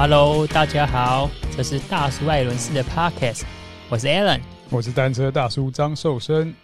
[0.00, 3.42] Hello，大家好，这是大叔艾伦斯的 Podcast，
[3.88, 4.40] 我是 Alan，
[4.70, 6.54] 我是单车大叔张寿生。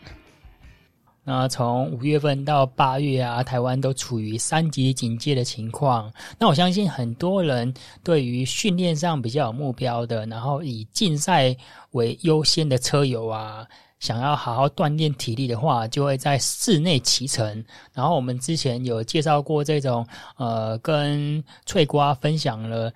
[1.24, 6.12] 那从五月份到八月啊，台湾都处于三级警戒的情况。
[6.38, 11.56] 那我相信很多人对于训练上比较有目标的，然后以竞赛
[11.90, 13.66] 为优先的车友啊，
[13.98, 17.64] 想要好好锻炼体力的话，就会在室内骑乘。
[17.92, 20.06] 然后我们之前有介绍过这种，
[20.36, 22.92] 呃，跟翠瓜分享了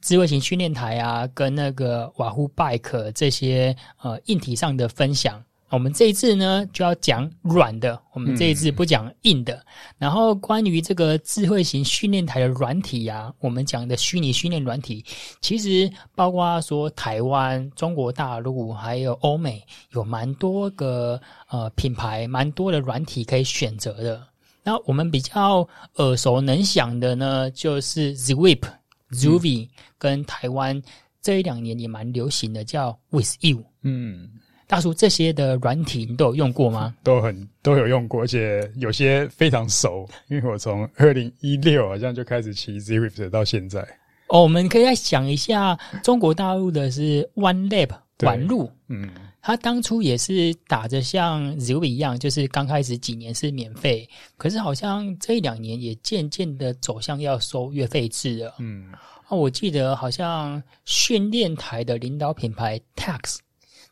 [0.00, 5.42] 智慧型训练台啊，跟那个瓦呼 Bike 这些呃硬体上的分享。
[5.68, 7.96] 我们这一次呢，就要讲软的。
[8.12, 9.54] 我们这一次不讲硬的。
[9.54, 9.64] 嗯、
[9.98, 15.04] 然后关于这个智慧型训练台的软体啊，我们讲的虚拟训练软体，
[15.40, 24.20] 其实包括说台湾、中国大陆还有欧美，有蛮多个呃品牌，蛮多的软体可以选择的。
[24.64, 25.66] 那我们比较
[25.98, 28.68] 耳熟能详的呢，就是 Zwipe、
[29.12, 30.80] Zoovy，跟台湾
[31.20, 33.64] 这一两年也蛮流行的叫 With You。
[33.82, 34.30] 嗯。
[34.66, 36.94] 大叔，这些的软体你都有用过吗？
[37.02, 43.80] 都很都有用过，而且有些非常熟，因为我从二零一六好像就开始骑 Zwift 到现在。
[44.28, 47.88] 哦，我们可以再讲一下中国大陆的是 OneLab
[48.20, 49.10] 玩路，嗯，
[49.42, 58.54] 它当初也是打着像 Zwift 一样，就是刚开始几年是免费，可是好像这一两年也渐渐的走向要收月费制了。
[58.58, 63.38] 嗯，啊，我记得好像训练台的领导品牌 Tacx。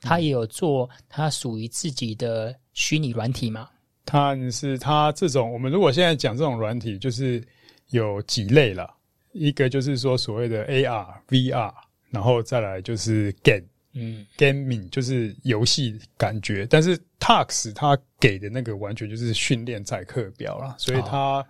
[0.00, 3.68] 他也有做他属于自己的虚拟软体吗？
[4.04, 7.42] 他是他这种，我们如果现在讲这种软体，就是
[7.90, 8.94] 有几类了。
[9.32, 11.74] 一个就是说所谓的 AR、VR，
[12.10, 13.64] 然后再来就是 Game，
[13.98, 16.66] 嗯，Gaming 就是游戏感觉。
[16.70, 21.44] 但是 Tacx 他给的那个完全就是训练载课表啦，所以他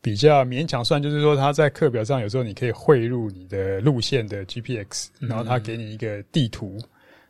[0.00, 6.78] 比较勉强算，就是说他在课表上有时候你可以汇入你的路线的 GPX，然后他给你一个地图。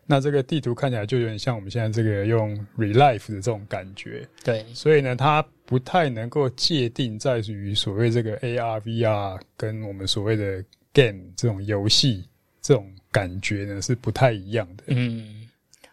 [0.06, 10.62] 那这个地图看起来就有点像我们现在这个用 Relife 的这种感觉，对，所以呢，它不太能够界定在于所谓这个 AR、VR 跟我们所谓的
[10.92, 12.22] Game 这种游戏
[12.64, 14.84] 这种感觉呢是不太一样的。
[14.88, 15.46] 嗯，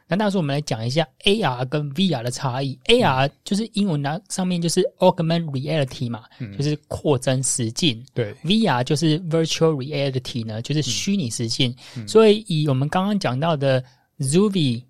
[0.08, 2.80] 那到时候我们来讲一下 AR 跟 VR 的差异。
[2.86, 8.04] AR 就是英文呢上面就是 Augmented Reality 嘛，嗯、就是扩增实境。
[8.14, 11.76] 对，VR 就是 Virtual Reality 呢，就是虚拟实境。
[11.98, 13.84] 嗯、所以以我们刚刚讲到的。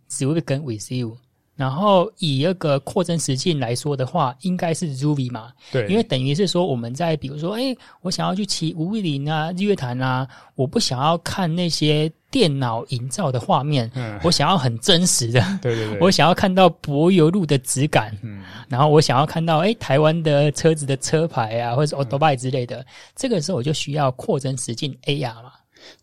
[0.10, 1.18] 只会跟 With You，
[1.56, 5.52] 然后以一个扩增实境来说的话，应该是 Ruby 嘛？
[5.72, 22.86] 对，因为等于是说我们在比如说，哎，我想要去骑五五零啊、日月潭啊，我不想要看那些电脑营造的画面，嗯，我想要很真实的，对对对，我想要看到柏油路的质感，嗯，然后我想要看到哎台湾的车子的车牌啊，或者是 Autobike 之类的，嗯，
[23.16, 25.52] 这个时候我就需要扩增实境 AR 嘛？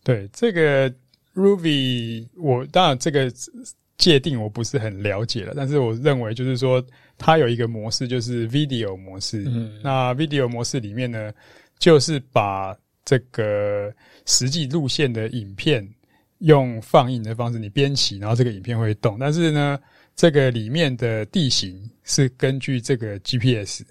[0.03, 0.93] 对，这个。
[1.35, 3.31] Ruby 我当然这个
[3.99, 6.83] 界定我不是很了解了，但是我认为就是说，
[7.17, 9.43] 它有一个模式，就是 Video 模式。
[9.45, 11.31] 嗯，那 Video 模式里面呢，
[11.77, 13.93] 就是把这个
[14.25, 15.87] 实际路线的影片
[16.39, 19.17] 用放映的方式，你编辑，然后这个影片会动。
[19.19, 19.77] 但是呢，
[20.15, 23.83] 这个里面的地形是根据这个 GPS，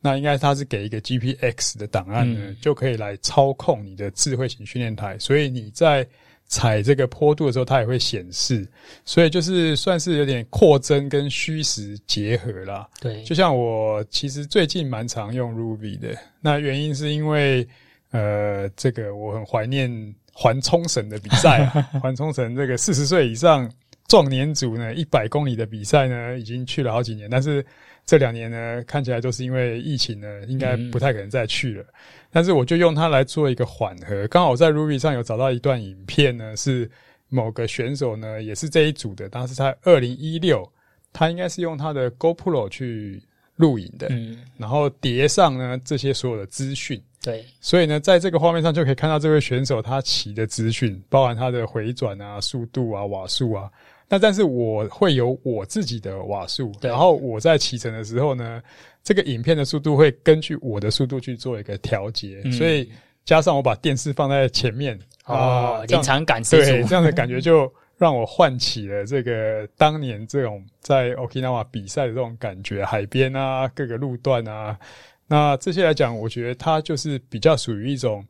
[0.00, 5.18] 那应该它是给一个 GPX 的档案呢，嗯，就可以来操控你的智慧型训练台。
[5.18, 6.06] 所以你在
[6.52, 8.68] 踩这个坡度的时候，它也会显示，
[9.06, 12.86] 所以就是算是有点扩增跟虚实结合啦。
[13.00, 17.66] 对，就像我其实最近蛮常用 Zoovy 的，那原因是因为
[18.10, 19.90] 呃，这个我很怀念
[20.30, 23.66] 环冲绳的比赛啊， 环冲绳这个四十岁以上
[24.12, 27.64] 壮年组呢，一百公里的比赛呢，已经去了好几年，但是
[28.04, 31.82] 这两年呢，看起来都是因为疫情呢，应该不太可能再去了。
[31.84, 31.94] 嗯
[32.30, 36.90] 但是我就用它来做一个缓和，刚好我在 Zoovy 上有找到一段影片呢，是
[37.30, 40.70] 某个选手呢，也是这一组的，当时在二零一六，
[41.10, 43.22] 他应该是用他的 GoPro 去
[43.56, 53.70] 录影的，嗯，然后叠上呢这些所有的资讯，对，所以呢，在这个画面上就可以看到这位选手他骑的资讯，包含他的回转啊、速度啊、瓦数啊。
[54.12, 58.62] 那但是我会有我自己的瓦数，然后我在骑乘的时候呢，
[59.02, 62.86] 这个影片的速度会根据我的速度去做一个调节，嗯、所以
[63.24, 74.78] 加上我把电视放在前面，哦，临场感对，这样的感觉就让我唤起了这个当年这种在 Okinawa 比赛的这种感觉，海边啊，各个路段啊，
[75.26, 78.22] 那这些来讲，我觉得它就是比较属于一种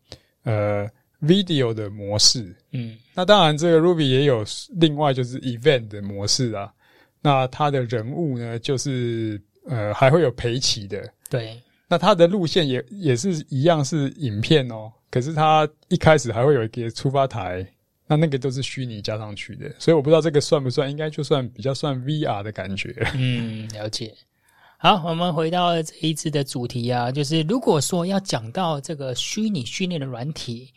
[0.45, 0.89] 呃。
[1.23, 4.45] Video 的模式，嗯，那当然，这个 Zoovy 也有
[4.81, 6.73] 另外就是 event 的模式啊。
[7.21, 11.61] 那它的人物呢，就是呃还会有陪骑的，对。
[11.89, 17.65] 那它的路线也也是一样是影片哦，可是它一开始还会有一个出发台，
[18.07, 22.95] 那那个都是虚拟加上去的，所以我不知道这个算不算，应该就算比较算 VR 的感觉。
[23.15, 24.13] 嗯，了解。
[24.79, 30.73] 好，我们回到这一次的主题啊，就是如果说要讲到这个虚拟训练的软体，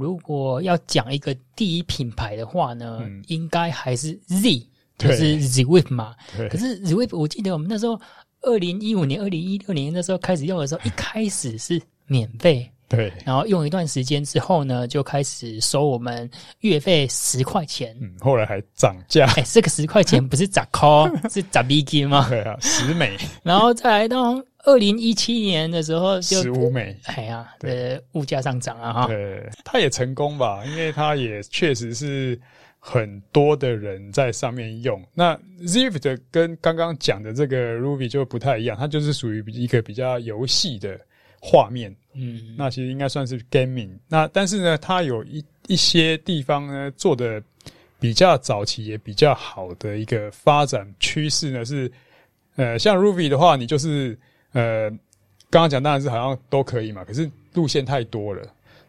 [0.00, 4.66] 如果要讲一个第一品牌的话呢，嗯、应该还是 Z，
[4.98, 6.14] 就是 Zwift 嘛。
[6.50, 8.00] 可是 Zwift，我记得我们那时候。
[8.42, 16.26] 二零一五年、二零一六年那时候开始用的时候，一开始是免费，对，然后用一段时间之后呢，就开始收我们
[16.60, 20.88] 月费十块钱，嗯，后来还涨价，哎，这个十块钱不是十块，
[21.28, 22.30] 是十美金吗？
[22.30, 32.38] 对啊，十美，然后再来到二零一七年的时候就十五美，哎呀，呃，物价上涨啊，哈，对，他也成功吧，因为他也确实是。
[32.82, 40.98] 很多的人在上面用，那 Zwift 跟刚刚讲的这个 Rouvy 就不太一样，它就是属于一个比较游戏的
[41.38, 43.90] 画面，嗯，那其实应该算是 gaming。
[44.08, 47.42] 那但是呢，它有一一些地方呢做的
[47.98, 51.92] 比较早期也比较好的一个发展趋势呢是，
[52.56, 54.18] 呃，像 Rouvy 的话，你就是
[54.52, 54.90] 呃，
[55.50, 58.42] 刚刚讲当然是好像都可以嘛，可是路线太多了。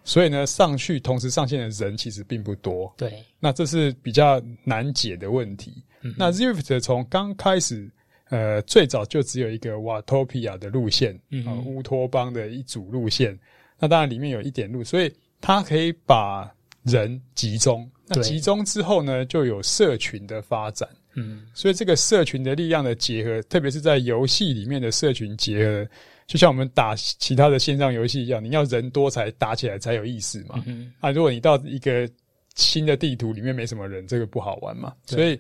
[0.03, 2.91] 所以呢，上去同时上线的人其实并不多。
[2.97, 5.71] 对，那这是比较难解的问题。
[6.01, 7.87] 嗯、那 Zwift 从刚开始，
[8.29, 13.37] 呃，最早就只有一个 Watopia 的路线，嗯，乌托邦的一组路线。
[13.77, 17.87] 那当然里面有一点路，所以它可以把人集中。
[18.07, 20.89] 那集中之后呢，就有社群的发展。
[21.15, 25.87] 嗯，所以这个社群的力量的结合，特别是在游戏里面的社群结合。
[26.27, 30.63] 就像我们打其他的线上游戏一样，你要人多才打起来才有意思嘛。
[30.65, 32.09] 嗯、啊，如果你到一个
[32.55, 34.93] 新的地图里面没什么人，这个不好玩嘛。
[35.05, 35.37] 所以，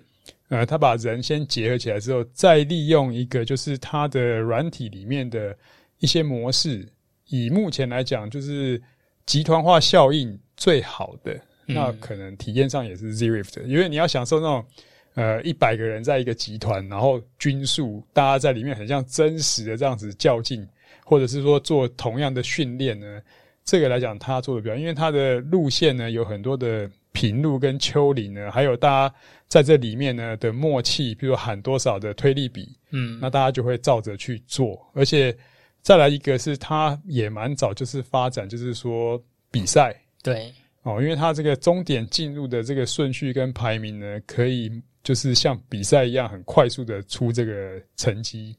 [0.49, 5.57] 呃，他把人先结合起来之后，再利用一个就是它的软体里面的
[5.99, 6.85] 一些模式，
[7.27, 8.81] 以目前来讲就是
[9.25, 11.33] 集团化效应最好的，
[11.67, 14.65] 嗯、那可能体验上也是 Zwift，因为你要享受那种。
[15.13, 20.65] 呃，一百个人在一个集团，然后均数大家在里面很像真实的这样子较劲，
[21.03, 23.21] 或者是说做同样的训练呢？
[23.65, 29.15] 这个来讲，他做的比较，因为他的路线呢有很多的平路跟丘陵呢，还有大家
[29.47, 34.81] 在这里面呢的默契，比如喊多少的推力比，嗯，那大家就会照着去做。
[34.93, 35.35] 而且
[35.81, 39.21] 再来一个是，他也蛮早就是发展，就是说
[39.51, 40.51] 比赛，对，
[40.83, 44.71] 哦，因为他这个终点进入的这个顺序跟排名呢，可以。
[45.03, 48.55] 就是像比赛一样，很快速的出这个成绩，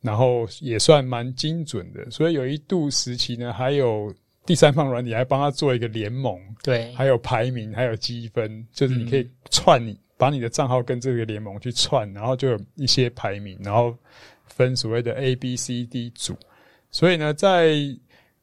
[0.00, 2.10] 然后也算蛮精准的。
[2.10, 4.12] 所以有一度时期呢，还有
[4.44, 13.96] 第三方软体还帮他做一个联盟，对，还有排名，还有积分，就是你可以串你，把你的账号跟这个联盟去串，然后就有一些排名，然后
[14.46, 16.36] 分所谓的 A、B、C、D 组。
[16.90, 17.76] 所以呢，在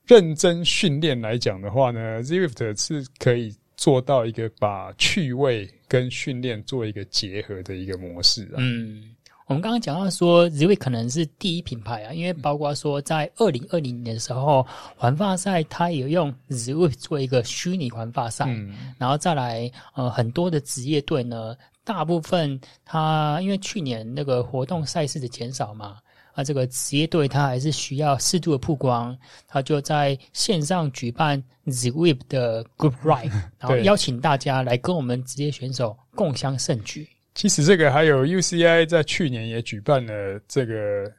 [0.06, 3.54] 认真训练来讲的话呢，Zwift 是可以。
[3.84, 8.56] 做到一个把趣味跟训练做一个结合的一个模式啊。
[8.56, 9.14] 嗯，
[9.46, 14.66] 我们刚刚讲到说，Zwift 可能是第一品牌啊，因为包括说在二零二零年的时候，
[14.96, 21.54] 环法赛它也用 Zwift 做一个虚拟环法赛，嗯、然后再来呃很多的职业队呢，
[21.84, 25.98] 大部分它因为去年那个活动赛事的减少嘛。
[26.34, 29.16] 啊，这个职业队他还是需要适度的曝光，
[29.48, 37.08] 他就在线上举办 Zwift 的 Group Ride， 然后邀请大家来跟我们职业选手共襄盛举。
[37.36, 41.12] 其实这个还有 UCI 在去年也举办了这个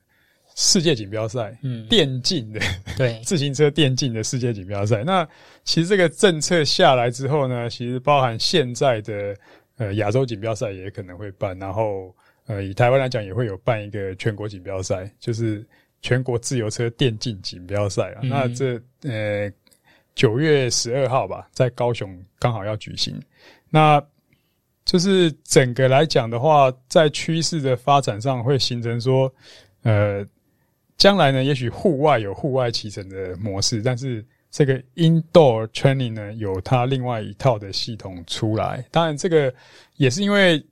[0.56, 2.61] 世界锦标赛，嗯，电竞的
[2.97, 5.04] 对 自行车电竞的世界锦标赛。
[5.04, 5.25] 那
[5.62, 9.37] 其实这个政策下来之后呢，其实包含现在的
[9.76, 12.12] 呃亚洲锦标赛也可能会办，然后。
[12.47, 15.67] 呃，以台湾来讲，也会有办一个全国锦标赛，就是
[16.03, 18.21] 全国自由车电竞锦标赛啊。
[18.23, 19.51] 嗯、那这呃
[20.15, 23.19] 九月十二号吧，在高雄刚好要举行。
[23.71, 23.99] 那
[24.85, 29.35] 就是整个来讲的话，在趋势的发展上，会形成说，
[29.83, 30.23] 呃，
[30.99, 38.85] 将来呢，也许户外有户外骑乘的模式，但是这个 indoor training 呢，有它另外一套的系统出来。
[38.91, 39.51] 当然，这个
[39.97, 40.63] 也是因为。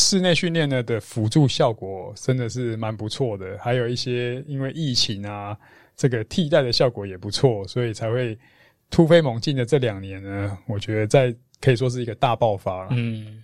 [0.00, 5.56] 室内训练呢的辅助效果真的是蛮不错的，还有一些因为疫情啊，
[5.94, 8.36] 这个替代的效果也不错，所以才会
[8.88, 12.88] 突飞猛进的这两年呢，我觉得在可以说是一个大爆发了。
[12.92, 13.42] 嗯，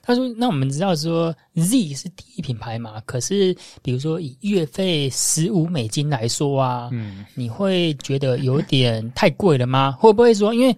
[0.00, 9.92] 他说：“那我们知道说 Z 是第一品牌嘛，可是比如说以月费十五美金来说啊，嗯，你会觉得有点太贵了吗？
[9.92, 10.74] 会不会说，因为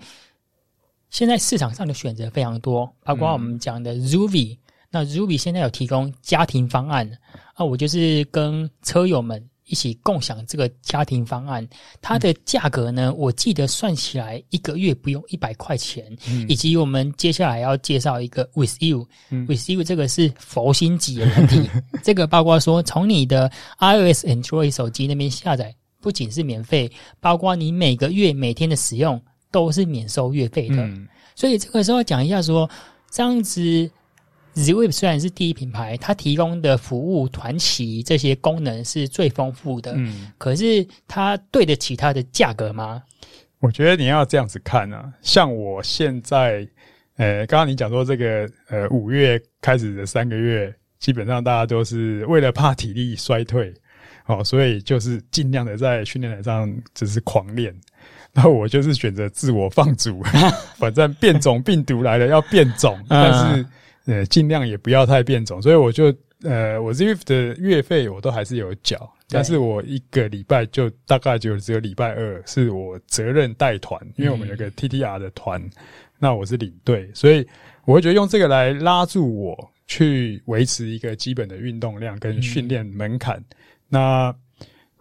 [1.09, 4.59] 现在市场上的选择非常多，包括我们讲的 Rouvy。
[4.95, 7.11] 那 Rouvy 现在有提供家庭方案
[7.55, 11.67] 啊，我就是跟车友们一起共享这个家庭方案，
[12.01, 21.69] 它的价格呢，我记得算起来一个月不用一百块钱，嗯，以及我们接下来要介绍一个 With You，嗯，With You 这个是佛心级的软体，
[22.05, 29.21] 这个包括说从你的 iOS、Android 手机那边下载，不仅是免费，包括你每个月每天的使用
[29.51, 32.71] 都是免收月费的，嗯，所以这个时候讲一下说
[33.11, 33.91] 这样子。
[34.55, 43.03] Zwift 虽然是第一品牌，它提供的服务、团旗这些功能是最丰富的，嗯，可是它对得起它的价格吗？
[43.59, 46.67] 我觉得你要这样子看啊，像我现在，
[47.17, 53.75] 呃，刚刚你讲说这个，呃，五月开始的三个月，基本上大家都是为了怕体力衰退，
[54.27, 57.75] 哦，所以就是尽量的在训练台上只是狂练，
[58.33, 60.23] 那我就是选择自我放逐，
[60.79, 63.67] 反正变种病毒来了要变种，但是。
[64.07, 75.71] 呃，尽量也不要太变种，所以我就呃，我 Zwift 的月费我都还是有缴，但是我一个礼拜就大概就只有礼拜二是我责任带团，因为我们有个 TTR 的团，嗯，
[76.19, 77.47] 那我是领队，所以
[77.87, 83.45] 我会觉得用这个来拉住我去维持一个基本的运动量跟训练门槛，嗯。
[83.89, 84.35] 那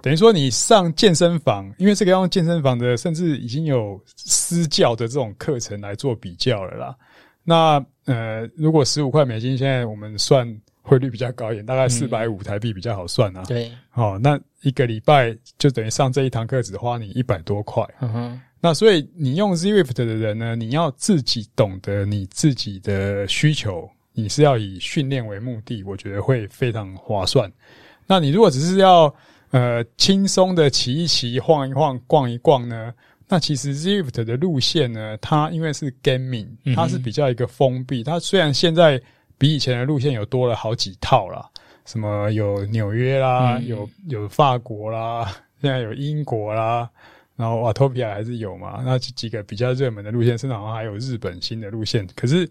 [0.02, 6.96] 等于说你上健身房，因为这个要用健身房的，甚至已经有私教的这种课程来做比较了啦。
[7.44, 10.48] 那呃，如果十五块美金，现在我们算
[10.82, 13.44] 汇率比较高一点，大概四百五台币比较好算啊。
[13.48, 17.86] 对，哦，那一个礼拜就等于上这一堂课只花你一百多块。
[18.02, 18.42] 嗯哼。
[18.60, 27.52] 那所以你用 Zwift 的人呢，你要自己懂得你自己的需求，你是要以训练为目的，我觉得会非常划算。
[28.08, 29.14] 那你如果只是要
[29.52, 32.94] 呃轻松的骑一骑、晃一晃、逛一逛呢？
[33.34, 38.04] 那其实 Zwift 的路线呢，它因为是 gaming，它是比较一个封闭。
[38.04, 39.02] 它虽然现在
[39.40, 41.50] 比以前的路线有多了好几套啦，
[41.84, 45.26] 什么有纽约啦，有有法国啦，
[45.60, 46.88] 现在有英国啦，
[47.36, 48.84] 然后瓦托比亚还是有嘛。
[48.86, 52.08] 那几个比较热门的路线，甚至好像还有日本新的路线。
[52.16, 52.48] 可是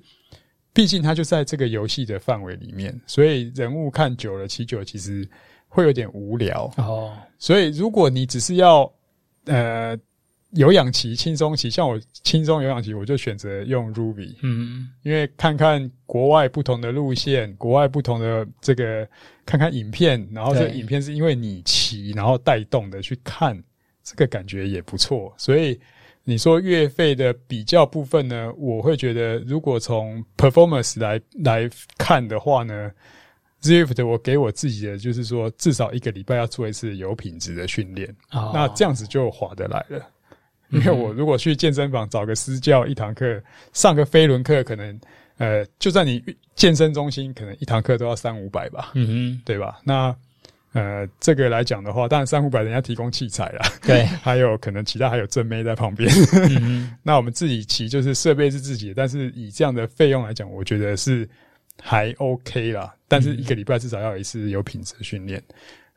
[0.73, 5.25] 毕竟它就在这个游戏的范围里面，所以人物看久了，骑久了其实
[5.69, 7.17] 会有点无聊哦。
[7.39, 8.93] 所以如果你只是要
[9.45, 9.97] 呃。
[10.53, 19.09] 有氧骑、轻松骑，像我轻松有氧骑，我就选择用 Rouvy，嗯，因为看看国外不同的路线，国外不同的这个，
[19.47, 23.59] 看看影片，然后这个影片是因为你骑，然后带动的去看，
[24.05, 25.35] 这个感觉也不错。
[25.39, 25.81] 所以
[26.23, 32.93] 你说月费的比较部分呢，我会觉得如果从 performance 来来看的话呢
[33.63, 40.07] ，Zwift 我给我自己的就是说，至少一个礼拜要做一次有品质的训练，哦，那这样子就划得来了。
[40.73, 44.99] 因为我如果去健身房找个私教一堂课上个飞轮课，可能
[45.37, 46.23] 呃，就在你
[46.55, 49.81] 健身中心，可能一堂课都要三五百吧，嗯哼，对吧？
[49.85, 50.15] 那
[50.73, 56.09] 呃，这个来讲的话，当然三五百人家提供器材啦，对， 还有可能其他还有正妹在旁边，
[56.61, 61.29] 嗯、那我们自己骑就是设备是自己的，但是以这样的费用来讲，我觉得是
[61.83, 62.95] 还 OK 啦。
[63.09, 65.43] 但是一个礼拜至少要有一次有品质的训练。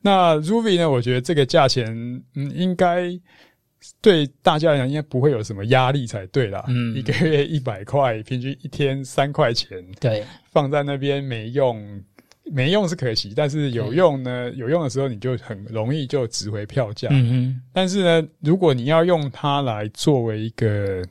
[0.01, 0.89] 那 Rouvy 呢？
[0.89, 1.93] 我觉得这个价钱
[2.33, 3.17] 嗯应该。
[4.01, 6.63] 对大家来讲，应该不会有什么压力才对啦。
[6.67, 12.01] 嗯，一个月一百块，平均一天三块钱，对，放在那边没用，
[12.45, 17.09] 没用是可惜，但是有用呢，有用的时候你就很容易就值回票价。
[17.11, 21.03] 嗯哼，但是呢，如果你要用它来作为一个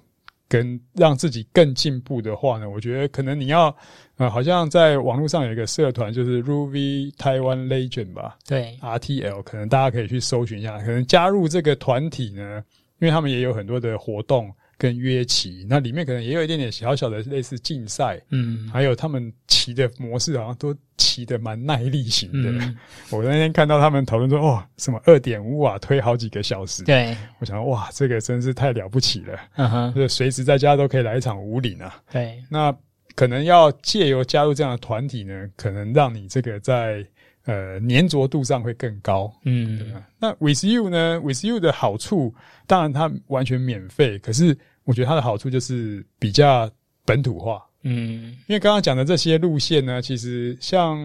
[0.49, 3.75] 跟让自己更进步的话呢，我觉得可能你要。
[4.17, 8.39] 呃，好像在网络上有一个社团，就是 Rouvy Taiwan Legend 吧？
[8.47, 10.79] 对，RTL，可能大家可以去搜寻一下。
[10.79, 12.63] 可能加入这个团体呢，
[13.01, 22.50] 因为他们也有很多的活动跟约骑，那里面可能也有一点点小小的类似竞赛，嗯，还有他们骑的模式好像都骑的蛮耐力型的。
[22.50, 22.76] 嗯、
[23.11, 31.95] 我那天看到他们讨论说，哦，什么二点五瓦推好几个小时，对，我想哇，这个真是太了不起了，嗯哼，就随时在家都可以来一场武岭啊。
[32.11, 32.75] 对，那。
[33.16, 37.07] 可能要借由加入这样的团体呢，可能让你这个在
[37.45, 39.33] 呃粘着度上会更高。
[39.45, 40.03] 嗯，对吧？
[40.19, 42.35] 那 With You 呢？With You 的好处，
[42.67, 46.71] 当然它完全免费，可是我觉得它的好处就是比较
[47.05, 47.63] 本土化。
[47.83, 50.99] 嗯，因为刚刚讲的这些路线呢，其实像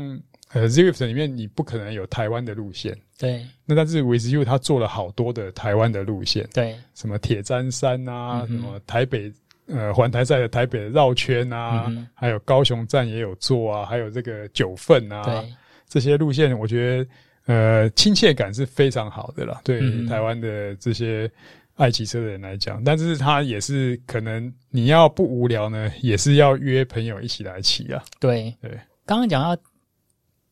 [0.54, 2.98] 呃 Zwift 里面你不可能有台湾的路线。
[3.18, 3.46] 对。
[3.66, 6.48] 那但是 With You 它做了好多的台湾的路线。
[6.54, 6.76] 对。
[6.96, 9.32] 什么铁砧山啊，嗯、什么台北。
[9.72, 15.54] 呃，环台赛的台北的绕圈啊、嗯，还有高雄站也有做啊，还有这个九份啊，对，
[15.90, 17.10] 这些路线我觉得
[17.48, 19.60] 呃亲切感是非常好的啦。
[19.64, 21.30] 对台湾的这些
[21.76, 28.04] 爱骑车的人来讲、嗯，但是他也是可能你要不无聊呢，也是要约朋友一起来骑啊。
[28.20, 28.72] 对对，
[29.06, 29.60] 刚刚讲到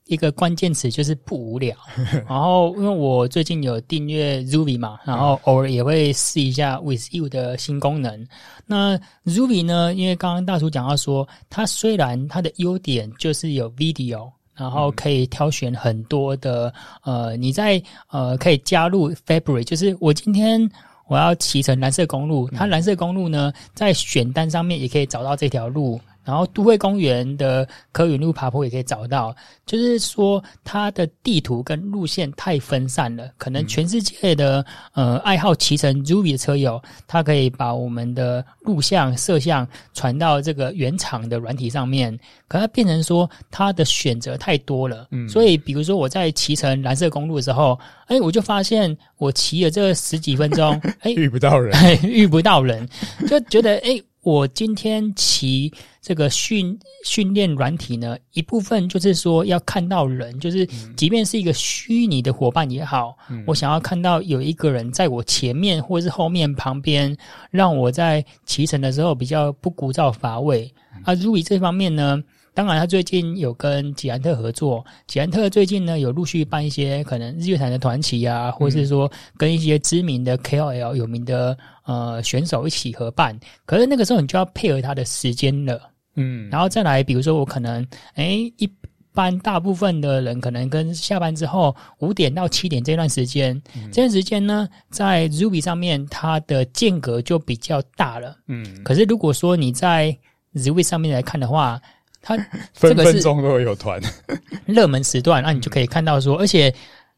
[0.05, 1.75] 一个关键词就是不无聊。
[2.27, 8.25] 然后因为我最近有订阅 Zuvi 嘛，然后偶尔也会试一下 With You 的新功能。
[8.65, 9.93] 那 Zuvi 呢？
[9.93, 14.31] 因为刚刚大叔讲到说，它虽然它的优点就是有 video。
[14.57, 16.73] 然后可以挑选很多的，
[17.03, 20.69] 呃，你在呃可以加入 February，就是我今天
[21.07, 26.01] 我要骑乘蓝色公路，它蓝色公路呢在选单上面也可以找到这条路。
[26.27, 29.33] 然后都会公园的科云路爬坡也可以找到，
[29.65, 42.19] 就是说它的地图跟路线太分散了，可能全世界的呃爱好骑乘 Ruby 的车友，他可以把我们的录像摄像传到这个原厂的软体上面，
[42.49, 52.85] 可它变成说它的选择太多了，嗯，所以比如说我在骑乘蓝色公路的时候，哎，我就发现我骑了这十几分钟，哎， 遇不到人， 遇不到人，
[53.29, 53.97] 就觉得哎。
[54.27, 60.65] 我今天骑这个训训练软体呢，一部分就是说要看到人，就是
[60.97, 67.15] 即便是一个虚拟的伙伴也好，嗯，我想要看到有一个人在我前面或是后面旁边，
[67.51, 70.69] 让我在骑乘的时候比较不枯燥乏味。
[71.05, 72.21] 啊，Ruby 这方面呢。
[72.57, 74.83] 当然，他最近有跟捷安特合作。
[75.05, 83.39] 捷安特最近呢，有陆续办一些可能日月潭的团旗啊，或是说跟一些知名的 KOL 有名的呃选手一起合办。
[83.67, 85.79] 可是那个时候，你就要配合他的时间了，
[86.15, 87.85] 嗯，然后再来，比如说我可能，
[88.15, 88.67] 诶，一
[89.13, 98.65] 般大部分的人可能跟下班之后五点到七点这段时间，嗯，这段时间呢，在 Ruby 上面它的间隔就比较大了，嗯。
[98.83, 100.17] 可是如果说你在
[100.55, 101.79] Ruby 上面来看的话，
[102.27, 102.35] 它
[102.75, 104.01] 分分钟都会有团，
[104.67, 106.73] 热门时段，那你就可以看到说，而且，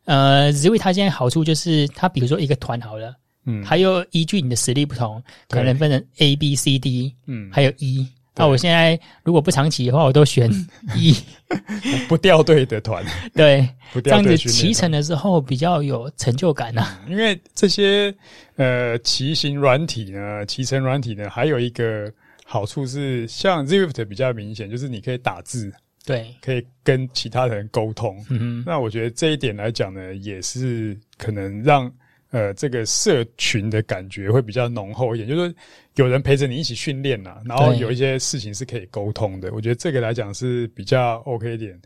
[0.05, 3.15] 呃，Zwift 它现在好处就是，它比如说一个团好了，
[3.47, 8.07] 嗯，还有依据你的实力不同，可能分成 A、B、C、D，嗯，还有 E。
[8.35, 10.47] 那我现在如果不长期的话，我都选
[10.95, 11.15] E，
[12.07, 17.01] 不掉队的团，对，不掉队这样子骑乘的时候比较有成就感呐、啊。
[17.09, 18.13] 因为这些
[18.57, 22.11] 呃骑行软体呢，骑乘软体呢，还有一个。
[22.51, 25.71] 好处是像 Zwift 比较明显，就是你可以打字，
[26.03, 28.17] 对，可以跟其他人沟通。
[28.31, 31.93] 嗯哼，那我觉得这一点来讲呢，也是可能让
[32.31, 35.55] 呃这个社群的感觉会比较浓厚一点，就是说
[35.97, 39.53] 有人陪着你一起训练呐，然后有一些事情是可以沟通的。
[39.53, 41.79] 我觉得这个来讲是比较 OK 一点。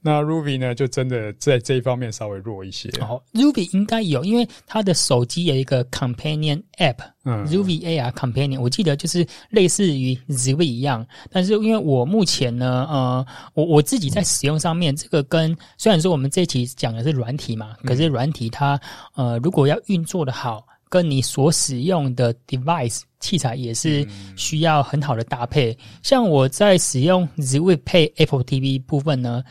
[0.00, 2.88] 那 Ruby 呢，就真的在这一方面稍微弱一些。
[3.00, 11.04] 哦，Ruby 应该有，因为它的手机有一个 Companion App，嗯，Ruby AR Companion，我记得就是类似于 Zwift 一样。
[11.30, 18.80] 但是因为我目前呢，呃，我我自己在使用上面，这个跟虽然说我们这一期讲的是软体嘛，可是软体它
[19.16, 24.06] 呃，如果要运作的好，跟你所使用的 device 器材也是
[24.36, 25.76] 需要很好的搭配。
[26.04, 29.42] 像我在使用 Zwift 配 Apple TV 部分呢。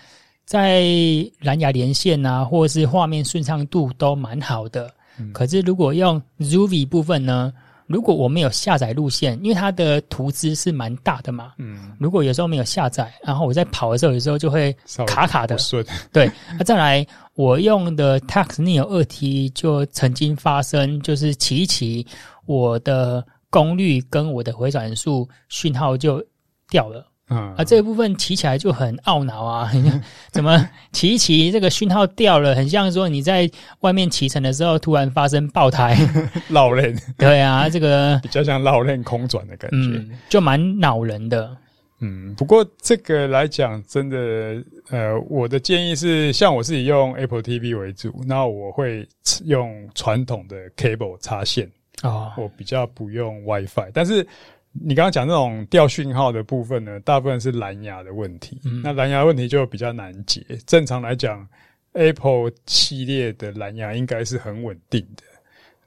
[0.47, 0.81] 在
[1.41, 4.89] 蓝牙连线啊，或者是画面顺畅度都蛮好的。
[5.19, 5.33] 嗯。
[5.33, 7.51] 可是如果用 Zovi 部分呢，
[7.85, 11.51] 如果我没有下载路线，因为它的图资是蛮大的嘛。
[11.57, 11.91] 嗯。
[11.99, 14.73] 如果有时候没有下载，然后我在跑的时候，有时候就会
[15.05, 15.57] 卡卡的。
[15.57, 15.85] 顺。
[16.13, 16.31] 对。
[16.57, 17.05] 那再来，
[17.35, 22.07] 我用的 Tacx Neo 二 T 就曾经发生，就是骑一骑，
[22.45, 26.25] 我的功率跟我的回转数讯号就
[26.69, 27.05] 掉了。
[27.29, 29.69] 嗯，啊，这一部分骑起来就很懊恼啊！
[30.31, 33.49] 怎么骑一骑这个讯号掉了，很像说你在
[33.81, 35.97] 外面骑乘的时候突然发生爆胎，
[36.47, 36.97] 绕链。
[37.17, 41.55] 对啊，这个 比较像绕链空转的感觉，嗯、就蛮恼人的。
[41.99, 49.05] 嗯，不过这个来讲，真的，呃，我的建议是，像我自己用 Apple TV 为主，那我会
[49.43, 51.69] 用传统的 cable 插线
[52.03, 54.25] 啊，我比较不用 WiFi，但是。
[54.81, 58.59] 你刚刚讲那种掉讯号的部分呢，大部分是蓝牙的问题。
[58.65, 60.45] 嗯、那蓝牙问题就比较难解。
[60.65, 61.47] 正常来讲
[61.93, 65.23] ，Apple 系列的蓝牙应该是很稳定的。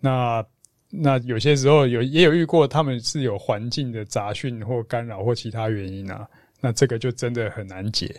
[0.00, 0.44] 那
[0.88, 6.26] 那有些时候有也有遇过，他们是有环境的杂讯或干扰或其他原因啊。
[6.61, 8.14] 那这个就真的很难解。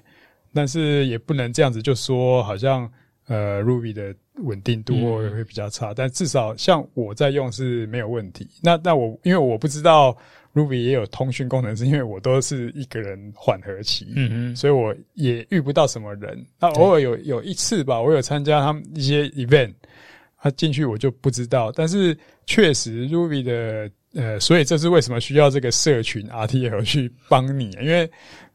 [0.53, 2.91] 但是也不能这样子就说，好像
[3.27, 5.91] 呃 Ruby 的稳定度会会比较差。
[5.91, 8.47] 嗯、但至少像我在用是没有问题。
[8.61, 10.17] 那那我因为我不知道。
[10.53, 16.45] Ruby 也有通讯功能，是因为我都是一个人缓和期，嗯嗯，所以我也遇不到什么人。
[16.59, 19.73] 那偶尔有有一次吧，我有参加他们一些 event，
[20.37, 21.71] 他进去我就不知道。
[21.71, 28.09] 但是确实 Ruby 的呃，所以这是为什么需要这个社群 RTL 去帮你，因为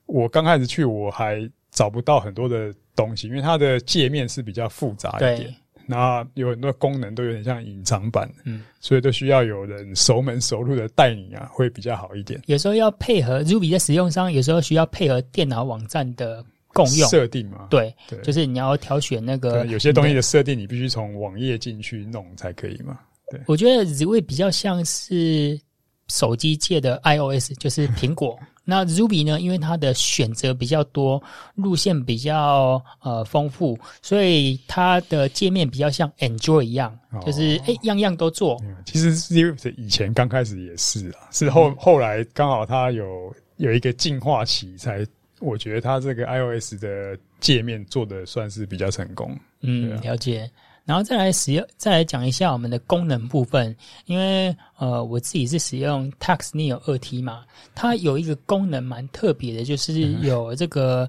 [0.05, 5.55] 我刚开始去我还找不到很多的东西，因为它的界面是比较复杂一点。
[5.87, 12.41] 那有很多功能都有点像隐藏版，嗯，所以都需要有人熟门熟路的带你啊，会比较好一点。
[12.47, 17.69] 有时候要配合 Ruby 的使用上，有时候需要配合电脑网站的共用设定嘛？
[17.71, 22.99] 对，对，就是你要挑选那个有些东西的设定，你必须从网页进去弄才可以嘛？
[23.31, 25.59] 对，我觉得 Zwift 比较像是
[26.09, 28.39] 手机界的 iOS，就是苹果。
[28.69, 29.41] 那 Ruby 呢？
[29.41, 31.23] 因为它的选择比较多，
[31.55, 38.61] 路线比较呃丰富，所以它的界面比较像 Android 一样，哦、就是哎样样都做。
[38.85, 45.07] 其实 Zwift 以前刚开始也是啊，是后、嗯、后来刚好它有有一个进化期，才
[45.39, 49.39] 我觉得它这个 iOS 的界面做的算是比较成功。
[49.61, 50.51] 嗯，啊、了解。
[50.87, 57.45] 然后再来使用，再来讲一下我们的功能部分，因为呃，我自己是使用 Tacx Neo 二 T 嘛，
[57.75, 61.07] 它有一个功能蛮特别的，就是有这个、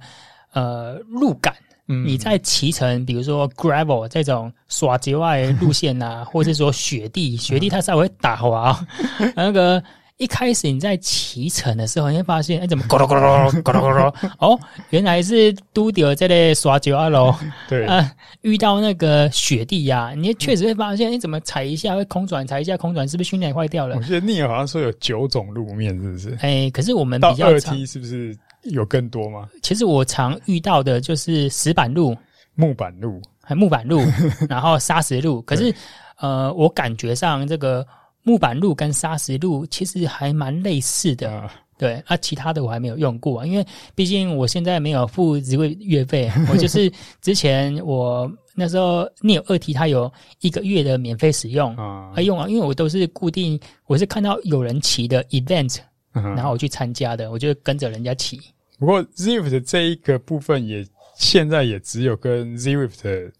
[0.54, 1.56] 嗯、呃路感。
[1.88, 8.86] 嗯，你在骑乘，比如说 Gravel 这种耍节外路线啊， 或者是说雪地，雪地它稍微打滑，
[9.38, 9.82] 那个。
[10.18, 14.30] 一开始你在骑乘的时候，你会发现，哎，怎么咕 噜咕噜咕噜咕噜？
[14.40, 17.32] 哦，原来是都掉在那耍九二楼。
[17.70, 23.96] 对 啊，遇到那个雪地呀、啊，你确实会发现，你怎么踩一下会空转，踩一下空转，是不是训练坏掉了？
[23.96, 26.36] 我记得 Neo 好像说有九种路面，是不是？
[26.42, 29.48] 哎，可是我们比较二 T 是不是有更多吗？
[29.62, 32.18] 其实我常遇到的就是石板路、
[32.56, 34.02] 木板路、还木板路，
[34.50, 35.44] 然后砂石路。
[35.44, 35.72] 可是，
[36.18, 37.86] 呃，我感觉上这个。
[38.28, 50.12] 木板路跟砂石路其实还蛮类似的，啊对啊，其他的我还没有用过，因为毕竟我现在没有付职位月费， 我就是之前我那时候 Neo 二 T 它有
[50.42, 55.78] 一个月的免费使用啊，用啊，因为我都是固定，我是看到有人骑的 event，
[56.12, 58.38] 然后我去参加的，我就跟着人家骑。
[58.78, 60.86] 不过 Zwift 这一个部分也
[61.16, 63.32] 现在也只有跟 Zwift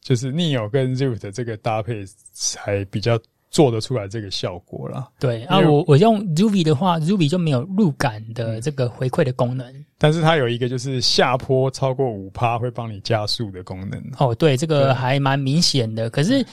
[0.00, 3.16] 就是 Neo 跟 Zwift 这个搭配才比较。
[3.52, 5.08] 做得出来这个效果了。
[5.20, 9.72] 对啊，我我用 Ruby 的话，Ruby 就没有入感的这个回馈的功能。
[9.98, 14.02] 但是它有一个就是下坡超过五趴会帮你加速的功能。
[14.18, 16.10] 哦，对，这个还蛮明显的。
[16.10, 16.44] 可是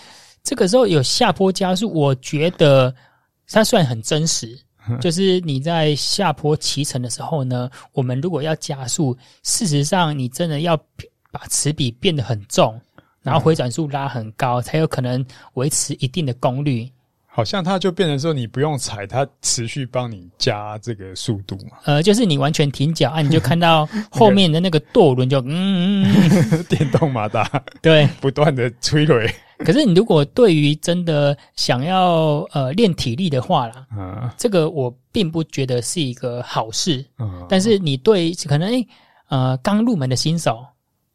[0.44, 2.94] 这个时候有下坡加速，我觉得
[3.50, 4.56] 它算很真实。
[5.00, 10.76] 就是你在下坡骑乘的时候呢，我们如果要加速，事实上你真的要
[11.32, 12.80] 把齿比变得很重。
[13.30, 16.90] 然后回转数拉很高，才有可能维持一定的功率。
[17.32, 21.78] 好像它就变成说，你不用踩，它持续帮你加这个速度嘛。
[21.86, 26.14] 呃，就是你完全停脚啊，你就看到 后面的那个舵轮就嗯嗯
[26.52, 27.48] 嗯， 电动马达
[27.82, 29.32] 对， 不断的催泪。
[29.60, 37.06] 可是你如果对于真的想要呃练体力的话啦，嗯，这个我并不觉得是一个好事。
[37.20, 38.88] 嗯，但是你对可能诶
[39.30, 40.66] 呃刚入门的新手。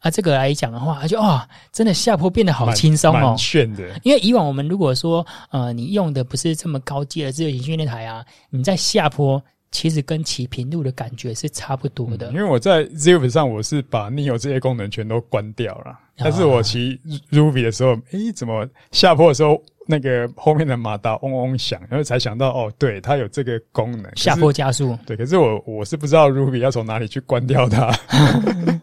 [0.04, 3.82] 啊，这个来讲的话，就哇，真的下坡变得好轻松哦，炫的。
[4.02, 12.30] 因为以往我们如果说，呃，你用的不是这么高阶的自由行训练台啊，你在下坡其实跟骑平路的感觉是差不多的。
[12.32, 24.98] 嗯、因为我在 Zwift 上，我是把 Neo 这些功能全都关掉了，但是我骑 Ruby 的时候，诶，怎么下坡的时候那个后面的马达嗡嗡响，然后才想到，哦，对，它有这个功能，下坡加速。
[25.06, 27.90] 对，可是我我是不知道 Ruby 要从哪里去关掉它。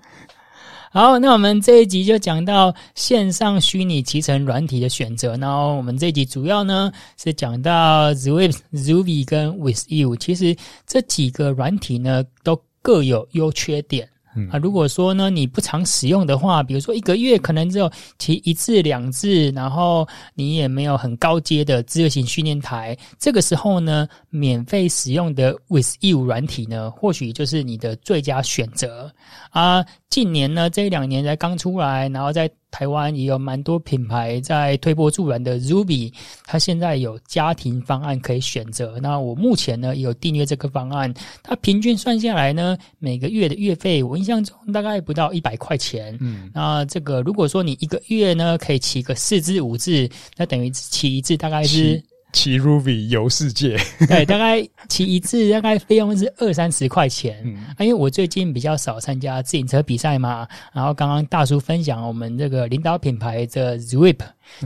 [0.93, 5.37] 好，那我们这一集就讲到线上虚拟骑乘软体的选择。
[5.37, 10.17] 然后我们这一集主要呢是讲到 Zwift、Rouvy 跟 With You。
[10.17, 10.53] 其实
[10.85, 14.05] 这几个软体呢都各有优缺点。
[14.35, 29.09] 嗯、啊，如果说呢，你不常使用的话，比如说一个月可能只有骑一次两次，然后你也没有很高阶的自由型训练台，这个时候呢，免费使用的 With You 软体呢，或许就是你的最佳选择
[29.51, 29.85] 啊。
[30.11, 36.13] 近年呢，这一两年才刚出来，然后在台湾也有蛮多品牌在推波助澜的 Rouvy，
[36.45, 38.99] 它现在有家庭方案可以选择。
[39.01, 46.17] 那我目前呢也有订阅这个方案，它平均算下来呢，每个月的月费我印象中大概不到一百块钱。
[46.19, 52.03] 嗯，那这个如果说你一个月呢可以骑个四至五次，那等于骑一次大概是。
[52.33, 57.41] 骑 Rouvy 游世界， 对，大概骑一次大概费用是二三十块钱。
[57.43, 64.19] 嗯，啊，因为我最近比较少参加自行车比赛嘛，然后刚刚大叔分享我们这个领导品牌的 Zwift，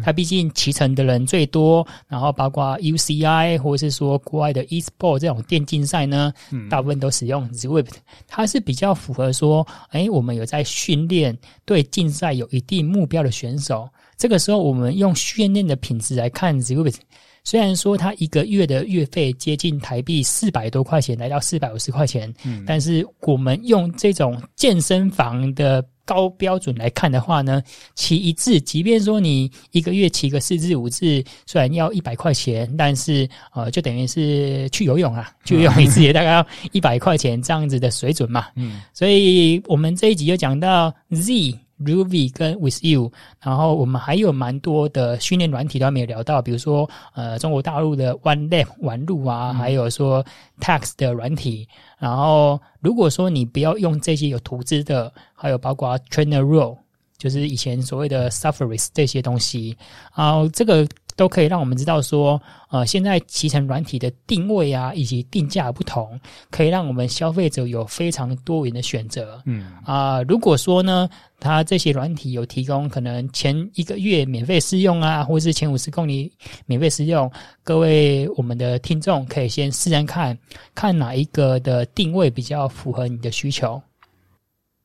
[0.04, 6.32] 它毕竟骑乘的人最多，然后包括 UCI 或者是说国外的 eSport 这种电竞赛呢，
[6.69, 7.93] 大部分都使用 Zwift，
[8.28, 16.97] 它是比较符合说，哎，我们有在训练对竞赛有一定目标的选手，这个时候我们用训练的品质来看 Zwift。
[17.45, 27.62] 虽然说它一个月的月费接近台币四百多块钱，来到四百五十块钱，嗯，但是我们用这种健身房的高标准来看的话呢，
[27.93, 38.47] 骑一次，即便说你一个月骑个四至五次，虽然要一百块钱，但是呃，就等于是去游泳啊，去游泳一次也大概要一百块钱这样子的水准嘛。
[38.55, 41.60] 嗯，所以我们这一集就讲到 Z。
[41.79, 43.11] Rouvy 跟 With You，
[43.41, 50.25] 然后我们还有蛮多的训练软体都还没有聊到，比如说呃中国大陆的 One Lab 玩路啊，嗯、还有说
[50.59, 51.67] Tax 的软体。
[51.97, 56.77] 然后如果说你不要用这些有图资的，还有包括 Trainer Role，
[57.17, 59.77] 就是以前所谓的 Sufferis 这些东西，
[60.15, 60.88] 然后这个。
[61.15, 66.19] 都可以让我们知道说，呃，现在骑乘软体的定位啊，以及定价不同，
[66.51, 69.41] 可以让我们消费者有非常多元的选择。
[69.45, 76.32] 嗯啊、呃，如果说呢，它这些软体有提供可能前一个月免费试用啊，或是前五十公里
[76.65, 77.32] 免费试用，
[77.63, 80.38] 各位我们的听众可以先试试看，
[80.73, 83.82] 看哪一个的定位比较符合你的需求。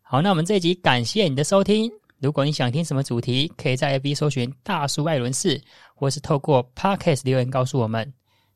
[0.03, 1.90] 好，那我们这一集感谢你的收听。
[2.20, 5.61] 如果你想听什么主题，可以在 FB 搜寻大叔艾伦士，
[5.94, 8.12] 或是透过 Podcast 留言告诉我们。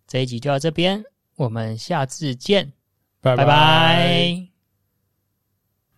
[0.06, 1.02] 这一集就到这边，
[1.36, 2.72] 我们下次见，
[3.20, 3.44] 拜拜。
[3.44, 4.53] 拜拜。